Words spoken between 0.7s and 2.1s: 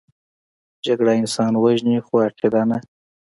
جګړه انسان وژني،